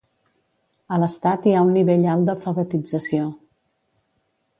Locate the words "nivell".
1.75-2.07